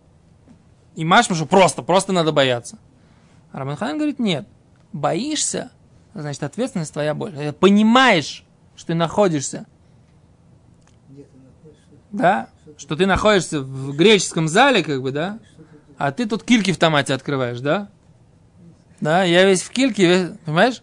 И 0.95 1.07
משמע, 1.07 1.37
что 1.37 1.47
просто, 1.47 1.81
просто 1.81 2.13
надо 2.13 2.33
бояться. 2.33 2.79
А 3.51 3.61
Рабейну 3.61 3.79
Хананин 3.79 3.97
говорит, 3.97 4.19
нет, 4.19 4.47
боишься, 4.93 5.71
значит, 6.13 6.43
ответственность 6.43 6.93
твоя 6.93 7.15
больше. 7.15 7.55
Понимаешь, 7.59 8.45
что 8.77 8.89
ты 8.89 8.95
находишься, 8.95 9.65
да, 12.13 12.51
что 12.77 12.95
ты 12.95 13.07
находишься 13.07 13.63
в 13.63 13.97
греческом 13.97 14.49
зале, 14.49 14.85
как 14.85 15.01
бы, 15.01 15.13
да, 15.13 15.39
а 15.97 16.13
ты 16.13 16.27
тут 16.27 16.43
кильки 16.43 16.73
в 16.73 16.79
томате 16.79 17.15
открываешь, 17.15 17.61
да? 17.61 17.89
Да, 19.01 19.25
я 19.25 19.45
весь 19.45 19.63
в 19.63 19.71
кильке, 19.71 20.07
весь- 20.07 20.31
понимаешь? 20.45 20.83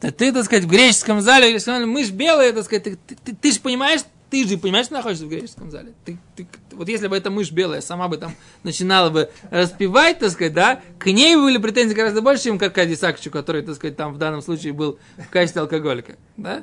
Да 0.00 0.10
ты, 0.10 0.32
так 0.32 0.44
сказать, 0.44 0.64
в 0.64 0.68
греческом 0.68 1.20
зале, 1.22 1.58
зале, 1.58 1.86
мышь 1.86 2.10
белая, 2.10 2.52
так 2.52 2.64
сказать, 2.64 2.84
ты, 2.84 2.98
ты, 3.24 3.34
ты, 3.34 3.52
же 3.52 3.60
понимаешь, 3.60 4.02
ты 4.28 4.46
же 4.46 4.58
понимаешь, 4.58 4.86
что 4.86 4.96
находишься 4.96 5.24
в 5.24 5.28
греческом 5.30 5.70
зале. 5.70 5.94
Ты, 6.04 6.18
ты- 6.36 6.46
вот 6.72 6.88
если 6.88 7.08
бы 7.08 7.16
эта 7.16 7.30
мышь 7.30 7.50
белая 7.50 7.80
сама 7.80 8.06
бы 8.08 8.18
там 8.18 8.34
начинала 8.62 9.08
бы 9.08 9.30
распевать, 9.50 10.18
так 10.18 10.30
сказать, 10.30 10.52
да, 10.52 10.82
к 10.98 11.06
ней 11.06 11.34
были 11.36 11.56
претензии 11.56 11.94
гораздо 11.94 12.20
больше, 12.20 12.44
чем 12.44 12.58
к 12.58 12.62
Аркадию 12.62 12.96
Сакчу, 12.98 13.30
который, 13.30 13.62
так 13.62 13.74
сказать, 13.76 13.96
там 13.96 14.12
в 14.12 14.18
данном 14.18 14.42
случае 14.42 14.74
был 14.74 14.98
в 15.16 15.30
качестве 15.30 15.62
алкоголика, 15.62 16.16
да? 16.36 16.62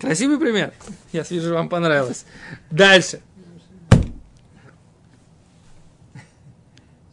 Красивый 0.00 0.38
пример. 0.38 0.72
Я 1.12 1.24
вижу, 1.28 1.52
вам 1.52 1.68
понравилось. 1.68 2.24
Дальше. 2.70 3.20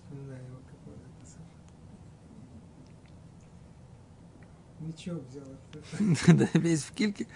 Вспоминаю 0.06 0.44
его 0.46 0.58
какой 0.70 0.94
это 0.94 1.32
самый. 1.32 1.48
Мечом 4.88 5.22
взял. 5.30 5.44
Да, 6.38 6.48
весь 6.54 6.84
в 6.84 6.92
кильке 6.92 7.28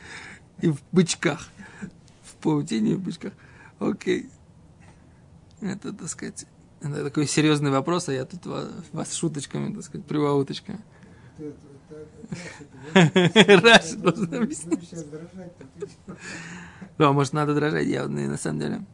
и 0.62 0.70
в 0.70 0.82
бычках. 0.92 1.50
В 2.24 2.36
паутине 2.36 2.92
и 2.92 2.96
в 2.96 3.02
бычках. 3.02 3.34
Окей. 3.80 4.30
Это, 5.60 5.94
так 5.94 6.08
сказать, 6.08 6.46
это 6.82 7.04
такой 7.04 7.28
серьезный 7.28 7.70
вопрос, 7.72 8.10
а 8.10 8.14
я 8.14 8.26
тут 8.26 8.46
ва- 8.46 8.70
вас 8.94 9.14
шуточками, 9.14 9.74
так 9.74 9.84
сказать, 9.84 10.08
да? 13.62 13.80
должна 13.98 14.26
Будешь 14.28 14.40
объяснить. 14.42 14.94
Ну, 16.98 17.06
а 17.06 17.14
может, 17.14 17.34
надо 17.34 17.54
дрожать, 17.54 17.88
я 17.88 18.08
на 18.08 18.38
самом 18.38 18.60
деле. 18.60 18.86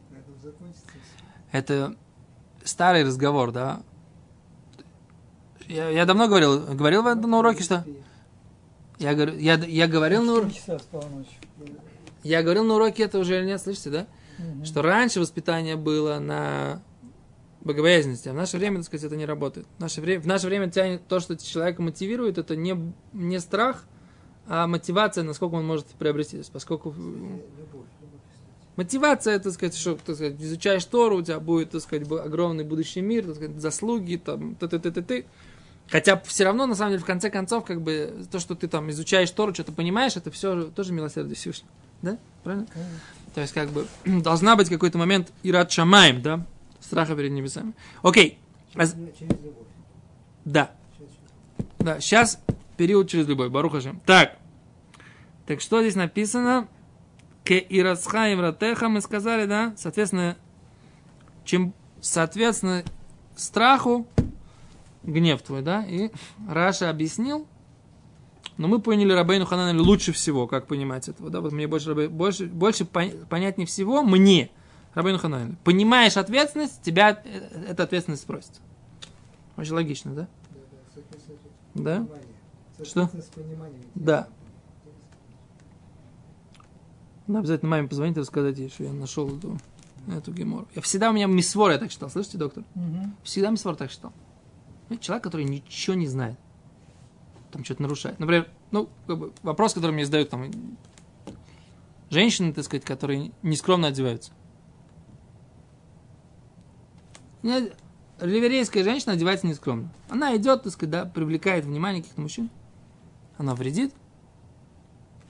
Это 1.52 1.96
старый 2.64 3.04
разговор, 3.04 3.52
да? 3.52 3.82
Я, 5.66 5.88
я 5.90 6.06
давно 6.06 6.28
говорил, 6.28 6.74
говорил 6.74 7.02
на 7.02 7.38
уроке, 7.38 7.62
что? 7.62 7.84
Я, 8.98 9.14
говорю, 9.14 9.38
я, 9.38 9.54
я 9.54 9.86
говорил 9.86 10.22
на 10.22 10.34
уроке, 10.34 10.60
я 12.24 12.42
говорил 12.42 12.64
на 12.64 12.74
уроке 12.74 13.04
это 13.04 13.18
уже 13.18 13.38
или 13.38 13.46
нет, 13.46 13.60
слышите, 13.60 13.90
да? 13.90 14.06
Мгм. 14.38 14.64
Что 14.64 14.82
раньше 14.82 15.20
воспитание 15.20 15.76
было 15.76 16.18
на 16.18 16.82
богобоязненности, 17.60 18.28
а 18.28 18.32
в 18.32 18.36
наше 18.36 18.56
время, 18.56 18.76
так 18.78 18.86
сказать, 18.86 19.04
это 19.04 19.16
не 19.16 19.26
работает. 19.26 19.66
В 19.78 19.80
наше 19.80 20.00
время, 20.00 20.22
в 20.22 20.26
наше 20.26 20.46
время 20.46 20.70
тянет 20.70 21.06
то, 21.06 21.20
что 21.20 21.36
человека 21.36 21.82
мотивирует, 21.82 22.38
это 22.38 22.56
не, 22.56 22.76
не 23.12 23.40
страх, 23.40 23.84
а 24.46 24.66
мотивация, 24.66 25.24
насколько 25.24 25.54
он 25.54 25.66
может 25.66 25.86
приобрести. 25.86 26.40
Поскольку 26.52 26.94
мотивация, 28.76 29.38
так 29.38 29.52
сказать, 29.52 29.76
что 29.76 29.94
так 29.96 30.16
сказать, 30.16 30.40
изучаешь 30.40 30.84
Тору, 30.84 31.18
у 31.18 31.22
тебя 31.22 31.40
будет, 31.40 31.70
так 31.70 31.82
сказать, 31.82 32.10
огромный 32.10 32.64
будущий 32.64 33.00
мир, 33.00 33.26
так 33.26 33.36
сказать, 33.36 33.60
заслуги, 33.60 34.16
там, 34.16 34.54
ты 34.54 34.68
ты 34.68 34.78
ты 34.78 34.90
ты 34.90 35.02
ты 35.02 35.26
Хотя 35.90 36.20
все 36.20 36.44
равно, 36.44 36.66
на 36.66 36.74
самом 36.74 36.92
деле, 36.92 37.02
в 37.02 37.06
конце 37.06 37.30
концов, 37.30 37.64
как 37.64 37.80
бы, 37.80 38.26
то, 38.30 38.38
что 38.38 38.54
ты 38.54 38.68
там 38.68 38.90
изучаешь 38.90 39.30
Тору, 39.30 39.54
что-то 39.54 39.72
понимаешь, 39.72 40.16
это 40.16 40.30
все 40.30 40.64
тоже 40.64 40.92
милосердие 40.92 41.34
Всевышнего. 41.34 41.70
Да? 42.02 42.18
Правильно? 42.44 42.66
Конечно. 42.72 42.98
То 43.34 43.40
есть, 43.40 43.54
как 43.54 43.70
бы, 43.70 43.86
должна 44.04 44.56
быть 44.56 44.68
какой-то 44.68 44.98
момент 44.98 45.32
ират 45.42 45.72
шамаем, 45.72 46.20
да? 46.20 46.44
Страха 46.80 47.16
перед 47.16 47.32
небесами. 47.32 47.72
Окей. 48.02 48.38
А 48.74 48.86
Через, 48.86 48.94
через 49.18 49.30
любовь. 49.30 49.66
Да. 50.44 50.70
Через. 50.98 51.10
Да, 51.78 52.00
сейчас 52.00 52.40
период 52.76 53.08
через 53.08 53.26
любовь, 53.26 53.50
Барухашем. 53.50 54.00
Так. 54.04 54.36
Так 55.46 55.60
что 55.62 55.80
здесь 55.80 55.96
написано? 55.96 56.68
К 57.44 57.52
ирасха 57.52 58.28
и 58.28 58.34
вратеха 58.34 58.90
мы 58.90 59.00
сказали, 59.00 59.46
да? 59.46 59.72
Соответственно, 59.78 60.36
чем, 61.44 61.72
соответственно, 62.02 62.84
страху, 63.36 64.06
гнев 65.08 65.42
твой, 65.42 65.62
да? 65.62 65.84
И 65.86 66.10
Раша 66.48 66.90
объяснил, 66.90 67.46
но 68.56 68.68
мы 68.68 68.80
поняли 68.80 69.12
Рабейну 69.12 69.46
Хананелю 69.46 69.82
лучше 69.82 70.12
всего, 70.12 70.46
как 70.46 70.66
понимать 70.66 71.08
этого, 71.08 71.30
да? 71.30 71.40
Вот 71.40 71.52
мне 71.52 71.66
больше, 71.66 72.08
больше, 72.08 72.46
больше 72.46 72.84
пон- 72.84 73.26
понятнее 73.26 73.66
всего 73.66 74.02
мне, 74.02 74.50
Рабейну 74.94 75.18
Хананелю. 75.18 75.56
Понимаешь 75.64 76.16
ответственность, 76.16 76.82
тебя 76.82 77.22
э, 77.24 77.66
эта 77.68 77.84
ответственность 77.84 78.22
спросит. 78.22 78.52
Очень 79.56 79.74
логично, 79.74 80.12
да? 80.14 80.28
Да, 81.74 82.06
да. 82.78 82.84
Что? 82.84 83.10
Да. 83.94 84.28
Надо 87.26 87.40
обязательно 87.40 87.70
маме 87.70 87.88
позвонить 87.88 88.16
и 88.16 88.20
рассказать 88.20 88.58
ей, 88.58 88.70
что 88.70 88.84
я 88.84 88.92
нашел 88.92 89.36
эту, 89.36 89.58
эту 90.08 90.32
гемору. 90.32 90.66
Я 90.74 90.80
всегда 90.82 91.10
у 91.10 91.12
меня 91.12 91.26
мисвор 91.26 91.72
я 91.72 91.78
так 91.78 91.90
считал. 91.90 92.08
Слышите, 92.08 92.38
доктор? 92.38 92.64
Мгм. 92.74 93.14
Всегда 93.22 93.50
мисвор 93.50 93.76
так 93.76 93.90
считал. 93.90 94.12
Знаете, 94.88 95.04
Человек, 95.04 95.24
который 95.24 95.44
ничего 95.44 95.94
не 95.96 96.06
знает. 96.06 96.38
Там 97.52 97.64
что-то 97.64 97.82
нарушает. 97.82 98.18
Например, 98.18 98.48
ну, 98.70 98.88
как 99.06 99.18
бы, 99.18 99.32
вопрос, 99.42 99.74
который 99.74 99.92
мне 99.92 100.04
задают 100.04 100.30
там 100.30 100.50
женщины, 102.10 102.52
так 102.52 102.64
сказать, 102.64 102.84
которые 102.84 103.32
нескромно 103.42 103.88
одеваются. 103.88 104.32
Не- 107.42 107.72
Ливерейская 108.20 108.82
женщина 108.82 109.12
одевается 109.12 109.46
нескромно. 109.46 109.92
Она 110.08 110.36
идет, 110.36 110.64
так 110.64 110.72
сказать, 110.72 110.90
да, 110.90 111.04
привлекает 111.04 111.64
внимание 111.64 112.02
каких-то 112.02 112.20
мужчин. 112.20 112.50
Она 113.36 113.54
вредит 113.54 113.94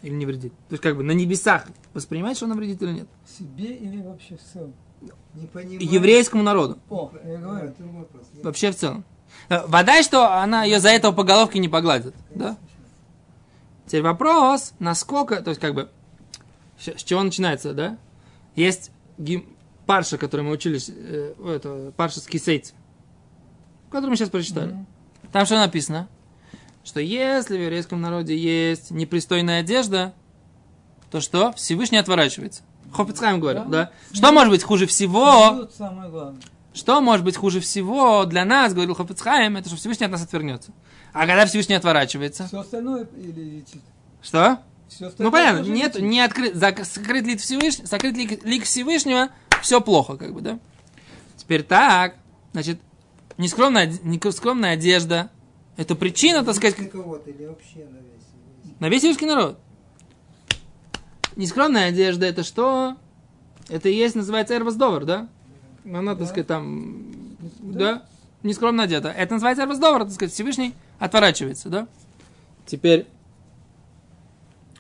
или 0.03 0.15
не 0.15 0.25
вредит? 0.25 0.53
То 0.69 0.73
есть, 0.75 0.83
как 0.83 0.97
бы 0.97 1.03
на 1.03 1.11
небесах 1.13 1.67
воспринимает, 1.93 2.37
что 2.37 2.47
она 2.47 2.55
вредит 2.55 2.81
или 2.83 2.93
нет? 2.93 3.09
Себе 3.27 3.75
или 3.77 4.01
вообще 4.01 4.37
в 4.37 4.43
целом? 4.43 4.73
Не 5.35 5.47
понимаю. 5.47 5.81
Еврейскому 5.81 6.43
народу. 6.43 6.79
О, 6.89 7.13
я 7.25 7.37
говорю. 7.37 7.75
Вообще 8.43 8.73
в 8.73 8.77
целом. 8.77 9.05
Э, 9.49 9.67
Вода, 9.67 10.03
что 10.03 10.35
она 10.41 10.65
ее 10.65 10.81
за 10.81 10.91
этого 10.91 11.13
по 11.13 11.25
головке 11.25 11.59
не 11.59 11.69
погладит. 11.69 12.15
Да? 12.35 12.57
Теперь 13.87 14.03
вопрос, 14.03 14.73
насколько, 14.79 15.43
то 15.43 15.51
есть 15.51 15.61
как 15.61 15.75
бы, 15.75 15.89
с 16.79 17.03
чего 17.03 17.23
начинается, 17.23 17.73
да? 17.73 17.97
Есть 18.55 18.91
гим- 19.17 19.47
парша, 19.87 20.19
который 20.19 20.43
мы 20.43 20.51
учились, 20.53 20.91
э, 20.95 21.35
это, 21.47 21.93
парша 21.97 22.21
с 22.21 22.27
кисейцем, 22.27 22.77
который 23.91 24.11
мы 24.11 24.17
сейчас 24.17 24.29
прочитали. 24.31 24.73
Мгм. 24.73 24.87
Там 25.33 25.47
что 25.47 25.57
написано? 25.57 26.09
Что 26.85 27.01
если 27.01 27.57
в 27.57 27.61
еврейском 27.63 28.01
народе 28.01 28.37
есть 28.37 28.91
непристойная 28.91 29.61
одежда, 29.61 30.13
то 31.11 31.21
что? 31.21 31.53
Всевышний 31.53 31.99
отворачивается. 31.99 32.63
Хофицхайм 32.93 33.41
говорил, 33.41 33.65
да? 33.65 33.85
Да. 33.85 33.93
Что 34.15 34.33
может 34.33 34.51
быть 34.51 34.63
хуже 34.63 34.87
всего? 34.87 35.67
Что 36.79 37.01
может 37.01 37.25
быть 37.25 37.37
хуже 37.37 37.59
всего 37.59 38.25
для 38.25 38.45
нас, 38.45 38.73
говорил 38.73 38.95
Хофицхайм, 38.95 39.57
это 39.57 39.69
что 39.69 39.77
Всевышний 39.77 40.07
от 40.07 40.13
нас 40.13 40.23
отвернется. 40.23 40.71
А 41.13 41.27
когда 41.27 41.45
Всевышний 41.45 41.75
отворачивается? 41.75 42.47
Все 42.47 42.61
остальное 42.61 43.09
или 43.17 43.41
летит? 43.57 43.83
Что? 44.23 44.61
Все 44.89 45.13
Ну 45.19 45.33
понятно, 45.33 45.69
нет, 45.69 45.97
летит. 45.97 46.09
не 46.09 46.21
открыт, 46.21 46.55
зак- 46.55 46.85
сокрыт 46.85 47.27
лик 47.27 47.41
Всевышнего, 47.41 47.87
сокрыт 47.87 48.17
лик, 48.17 48.45
лик 48.45 48.63
Всевышнего, 48.63 49.31
все 49.61 49.81
плохо, 49.81 50.17
как 50.17 50.33
бы, 50.33 50.41
да? 50.41 50.61
Теперь 51.37 51.65
так, 51.65 52.15
значит, 52.53 52.79
нескромная, 53.39 53.93
нескромная 54.05 54.75
одежда, 54.75 55.31
это 55.77 55.97
причина, 55.97 56.45
так 56.45 56.55
сказать, 56.55 56.77
Для 56.77 56.87
кого-то 56.89 57.29
или 57.29 57.45
вообще 57.47 57.87
на 57.91 57.97
весь 57.97 58.79
на 58.79 58.89
весь 58.89 59.03
еврейский 59.03 59.27
народ. 59.27 59.59
Нескромная 61.35 61.89
одежда, 61.89 62.27
это 62.27 62.45
что? 62.45 62.97
Это 63.69 63.89
и 63.89 63.95
есть, 63.97 64.15
называется 64.15 64.55
эрвасдовар, 64.55 65.05
да? 65.05 65.29
Она, 65.85 66.13
так 66.13 66.19
Да. 66.21 66.27
сказать, 66.27 66.47
там, 66.47 66.97
да, 67.61 68.03
нескромно 68.43 68.85
одета. 68.85 69.11
Это 69.11 69.35
называется 69.35 69.65
эрвасдовар, 69.65 70.05
так 70.05 70.13
сказать, 70.13 70.33
Всевышний 70.35 70.75
отворачивается, 70.99 71.69
да? 71.69 71.87
Теперь, 72.67 73.07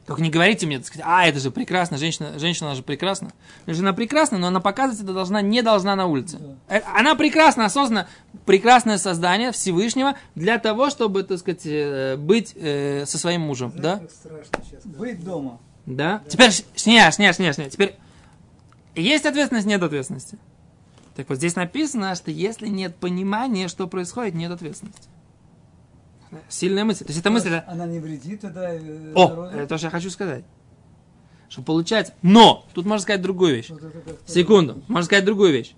только 0.07 0.23
не 0.23 0.31
говорите 0.31 0.67
мне, 0.67 0.79
так 0.79 0.87
сказать, 0.87 1.05
а, 1.07 1.27
это 1.27 1.39
же 1.39 1.51
прекрасно, 1.51 1.99
женщина, 1.99 2.39
женщина 2.39 2.69
она 2.69 2.77
же 2.77 2.83
прекрасна. 2.83 3.31
Женщина 3.67 3.93
прекрасна, 3.93 4.39
но 4.39 4.47
она 4.47 4.61
показывать 4.61 5.03
это 5.03 5.13
должна, 5.13 5.43
не 5.43 5.61
должна 5.61 5.95
на 5.97 6.07
улице. 6.07 6.39
Э, 6.69 6.81
Она 6.97 7.15
прекрасна, 7.15 7.67
осознанно, 7.67 8.09
прекрасное 8.47 8.97
создание 8.97 9.53
Всевышнего 9.53 10.15
для 10.35 10.59
того, 10.59 10.89
чтобы, 10.89 11.25
так 11.25 11.39
сказать, 11.39 11.61
э, 11.67 12.17
быть 12.17 12.55
э, 12.57 13.05
со 13.07 13.19
своим 13.19 13.43
мужем, 13.43 13.71
да? 13.77 13.97
Знаешь, 13.97 14.01
как 14.01 14.11
страшно 14.11 14.65
сейчас. 14.71 14.87
Быть 14.87 15.23
дома. 15.23 15.59
Да. 15.85 16.23
Теперь, 16.29 16.53
ш- 16.53 16.65
шня, 16.75 17.11
шня, 17.11 17.33
шня, 17.35 17.53
шня. 17.53 17.69
Теперь, 17.69 17.95
есть 18.95 19.27
ответственность, 19.27 19.67
нет 19.67 19.83
ответственности. 19.83 20.39
Так 21.19 21.29
вот, 21.31 21.39
здесь 21.39 21.57
написано, 21.57 22.15
что 22.15 22.31
если 22.31 22.69
нет 22.69 22.95
понимания, 22.95 23.67
что 23.67 23.89
происходит, 23.89 24.35
нет 24.35 24.53
ответственности. 24.53 25.09
Сильная 26.49 26.85
мысль. 26.85 27.05
То 27.05 27.11
есть, 27.11 27.19
эта 27.19 27.29
мысль... 27.29 27.55
Она 27.67 27.87
не 27.87 27.99
вредит 27.99 28.43
тогда 28.43 28.73
э, 28.73 29.13
О, 29.17 29.29
народу? 29.29 29.57
это 29.57 29.67
то, 29.67 29.79
что 29.79 29.89
я 29.89 29.91
хочу 29.91 30.11
сказать. 30.11 30.45
Что 31.49 31.63
получается... 31.63 32.15
Но! 32.23 32.65
Тут 32.73 32.87
можно 32.87 33.03
сказать 33.03 33.21
другую 33.21 33.57
вещь. 33.57 33.69
Вот 33.69 33.83
Секунду. 34.27 34.81
Можно 34.87 35.07
сказать 35.07 35.25
другую 35.25 35.53
вещь. 35.53 35.75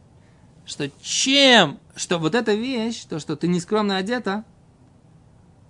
Что 0.66 0.90
чем... 1.00 1.78
Что 1.96 2.18
вот 2.18 2.34
эта 2.34 2.52
вещь, 2.52 3.06
то, 3.06 3.18
что 3.18 3.34
ты 3.34 3.48
нескромно 3.48 3.96
одета, 3.96 4.44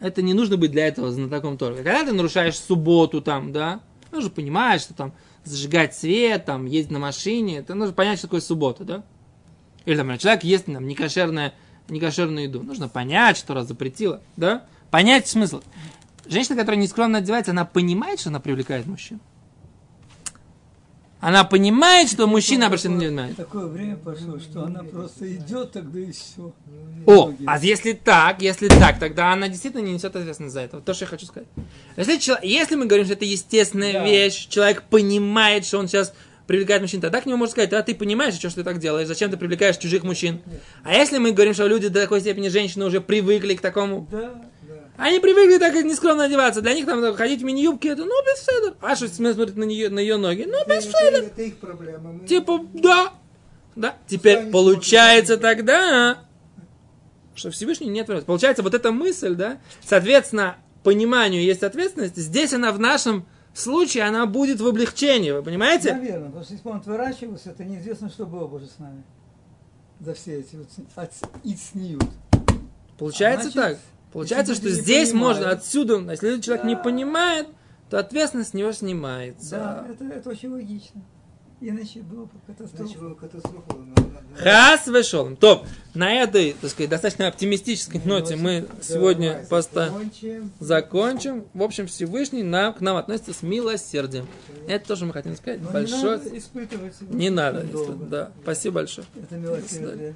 это 0.01 0.21
не 0.21 0.35
нужно 0.35 0.57
быть 0.57 0.73
для 0.73 0.89
этого 0.89 1.13
знатоком 1.13 1.57
Торы. 1.57 1.77
Когда 1.77 2.05
ты 2.05 2.13
нарушаешь 2.13 2.59
субботу 2.59 3.23
там, 3.23 3.53
да, 3.53 3.83
нужно 4.11 4.31
понимать, 4.31 4.81
что 4.81 4.95
там 4.95 5.13
зажигать 5.45 5.95
свет, 5.95 6.45
там, 6.45 6.67
ездить 6.67 6.91
на 6.91 6.99
машине, 6.99 7.59
это 7.59 7.77
нужно 7.77 7.95
понять, 7.95 8.19
что 8.19 8.27
такое 8.27 8.41
суббота, 8.41 8.83
да? 8.83 9.05
Или, 9.85 9.97
там, 9.97 10.19
человек 10.19 10.45
ест 10.45 10.67
там, 10.67 10.87
некошерное, 10.87 11.55
некошерную 11.89 12.45
еду. 12.45 12.63
Нужно 12.63 12.89
понять, 12.89 13.37
что 13.37 13.55
раз 13.55 13.67
запретила, 13.69 14.21
да? 14.37 14.65
Понять 14.91 15.27
смысл. 15.29 15.63
Женщина, 16.27 16.57
которая 16.57 16.81
нескромно 16.81 17.19
одевается, 17.19 17.53
она 17.53 17.65
понимает, 17.65 18.21
что 18.21 18.29
она 18.29 18.41
привлекает 18.41 18.87
мужчин. 18.87 19.21
Она 21.21 21.45
понимает, 21.45 22.09
что 22.11 22.27
мужчина 22.27 22.67
обращен 22.67 22.97
внимание. 22.99 23.35
Такое 23.35 23.67
время 23.67 23.97
пошло, 23.97 24.39
что 24.39 24.65
она 24.65 24.83
просто 24.83 25.31
идет 25.35 25.73
тогда 25.73 26.01
и 26.01 26.13
все. 26.13 26.55
О, 27.07 27.33
а 27.47 27.59
если 27.59 27.93
так, 27.93 28.41
если 28.41 28.69
так, 28.69 28.99
тогда 28.99 29.31
она 29.33 29.49
действительно 29.49 29.83
не 29.83 29.93
несет 29.93 30.17
ответственность 30.17 30.55
за 30.55 30.61
это. 30.61 30.77
Вот 30.77 30.87
то, 30.87 30.95
что 30.95 31.05
я 31.05 31.09
хочу 31.11 31.27
сказать. 31.27 31.49
Если, 31.97 32.47
если 32.47 32.75
мы 32.75 32.87
говорим, 32.87 33.05
что 33.05 33.15
это 33.15 33.27
естественная 33.27 33.93
Да. 33.93 34.05
вещь, 34.05 34.49
человек 34.49 34.85
понимает, 34.85 35.67
что 35.67 35.79
он 35.79 35.89
сейчас 35.89 36.15
привлекает 36.51 36.83
мужчин, 36.83 37.01
тогда 37.01 37.21
к 37.21 37.27
нему 37.27 37.37
можно 37.39 37.53
сказать, 37.53 37.73
а 37.73 37.81
ты 37.81 37.95
понимаешь, 37.95 38.35
что, 38.35 38.53
ты 38.53 38.65
так 38.65 38.81
делаешь, 38.81 39.07
зачем 39.07 39.31
ты 39.31 39.37
привлекаешь 39.37 39.77
чужих 39.77 40.03
мужчин. 40.03 40.41
А 40.83 40.93
если 40.93 41.19
мы 41.19 41.31
говорим, 41.31 41.55
что 41.55 41.69
люди 41.69 41.87
до 41.87 42.01
такой 42.01 42.19
степени 42.21 42.49
женщины 42.49 42.85
уже 42.87 43.01
привыкли 43.01 43.55
к 43.55 43.61
такому, 43.61 44.09
Да. 44.11 44.35
Да. 44.69 44.75
они 44.97 45.21
привыкли 45.21 45.59
так 45.59 45.73
как 45.73 45.85
нескромно 45.85 46.25
одеваться, 46.25 46.61
для 46.61 46.75
них 46.75 46.87
там 46.87 47.15
ходить 47.15 47.41
в 47.43 47.45
мини-юбке, 47.45 47.91
это 47.91 48.05
ну 48.05 48.11
без 48.25 48.41
седер. 48.43 48.75
А 48.81 48.97
что 48.97 49.07
смотрит 49.07 49.57
на 49.57 49.63
нее, 49.63 49.91
на 49.91 50.01
ее 50.01 50.17
ноги, 50.17 50.43
ну 50.45 50.59
без 50.67 50.87
Это, 50.87 50.99
седер. 50.99 51.23
это 51.27 51.43
их 51.43 51.59
проблема. 51.59 52.13
Мы- 52.15 52.27
Типа, 52.27 52.61
да. 52.75 53.13
Да. 53.77 53.95
Теперь 54.09 54.51
получается 54.51 55.37
тогда, 55.37 56.19
что 57.37 57.53
Всевышний 57.53 57.87
нет 57.87 58.07
ответственности. 58.07 58.27
Получается, 58.27 58.63
вот 58.65 58.75
эта 58.75 58.91
мысль, 58.91 59.37
да, 59.37 59.59
соответственно, 59.87 60.57
пониманию 60.83 61.45
есть 61.45 61.63
ответственность. 61.63 62.17
Здесь 62.17 62.53
она 62.53 62.73
в 62.73 62.81
нашем 62.81 63.25
случае, 63.59 64.05
она 64.05 64.27
будет 64.27 64.61
в 64.61 64.67
облегчении, 64.67 65.31
вы 65.33 65.43
понимаете? 65.43 65.93
Наверное, 65.95 66.27
потому 66.29 66.45
что 66.45 66.53
если 66.55 66.65
бы 66.65 66.71
он 66.71 66.77
отворачивался, 66.79 67.51
это 67.51 67.65
неизвестно, 67.65 68.09
что 68.09 68.27
было 68.27 68.47
бы 68.47 68.57
уже 68.57 68.67
с 68.67 68.79
нами. 68.79 69.03
За 70.01 70.15
все 70.15 70.39
эти 70.41 70.57
вот 70.57 70.69
от, 70.95 71.11
и 71.45 71.55
снют. 71.55 72.05
Получается 72.99 73.49
А 73.49 73.51
значит, 73.51 73.79
так. 73.79 73.79
Получается, 74.13 74.55
что 74.55 74.67
не 74.67 74.73
здесь 74.73 75.11
понимают- 75.11 75.37
можно 75.39 75.51
отсюда, 75.53 75.99
если 76.11 76.41
человек 76.41 76.65
не 76.65 76.75
Да. 76.75 76.83
понимает, 76.83 77.49
то 77.91 77.99
ответственность 77.99 78.51
с 78.51 78.55
него 78.55 78.73
снимается. 78.73 79.51
Да, 79.51 79.87
это, 79.91 80.05
это 80.05 80.31
очень 80.31 80.49
логично. 80.51 81.01
Иначе 81.63 82.01
было 82.01 82.25
бы 82.25 82.31
катастрофа. 82.47 82.99
было 82.99 83.15
катастрофа. 83.15 83.75
надо- 83.77 84.01
надо- 84.01 84.43
Хас 84.43 84.87
вышел. 84.87 85.37
Топ. 85.37 85.67
На 85.95 86.15
этой, 86.15 86.55
так 86.55 86.71
сказать, 86.71 86.89
достаточно 86.91 87.29
оптимистической 87.29 88.01
ноте 88.05 88.37
мы 88.37 88.67
сегодня 88.81 89.45
поста... 89.51 89.93
закончим. 90.59 91.45
В 91.53 91.63
общем, 91.63 91.87
Всевышний 91.87 92.43
нам, 92.43 92.73
к 92.75 92.81
нам 92.81 92.97
относится 92.97 93.33
с 93.35 93.43
милосердием. 93.43 94.27
Это 94.69 94.89
тоже 94.89 95.05
мы 95.05 95.13
хотим 95.13 95.37
сказать. 95.37 95.61
Но 95.61 95.67
не 95.69 95.73
Большое. 95.73 96.17
надо 96.19 96.39
испытывать. 96.39 96.95
Не 97.11 97.29
надо. 97.31 97.63
долго. 97.65 97.93
если- 97.93 98.05
Да. 98.09 98.33
Спасибо 98.43 98.75
большое. 98.77 99.07
Это 99.21 99.37
милосердие. 99.37 100.15